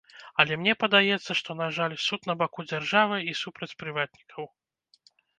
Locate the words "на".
1.59-1.67, 2.29-2.35